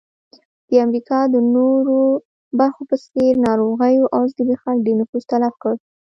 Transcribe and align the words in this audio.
د 0.69 0.71
امریکا 0.85 1.19
د 1.33 1.35
نورو 1.55 1.99
برخو 2.59 2.81
په 2.89 2.95
څېر 3.05 3.33
ناروغیو 3.47 4.05
او 4.15 4.21
زبېښاک 4.31 4.77
ډېر 4.85 4.95
نفوس 5.01 5.23
تلف 5.31 5.53
کړ. 5.63 5.73